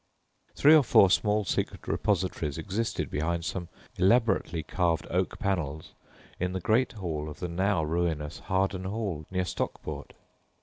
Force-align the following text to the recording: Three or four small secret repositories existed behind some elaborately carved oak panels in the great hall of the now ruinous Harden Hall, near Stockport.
Three 0.55 0.73
or 0.73 0.81
four 0.83 1.11
small 1.11 1.45
secret 1.45 1.87
repositories 1.87 2.57
existed 2.57 3.11
behind 3.11 3.45
some 3.45 3.69
elaborately 3.97 4.63
carved 4.63 5.05
oak 5.11 5.37
panels 5.37 5.93
in 6.39 6.53
the 6.53 6.59
great 6.59 6.93
hall 6.93 7.29
of 7.29 7.39
the 7.39 7.47
now 7.47 7.83
ruinous 7.83 8.39
Harden 8.39 8.85
Hall, 8.85 9.27
near 9.29 9.45
Stockport. 9.45 10.13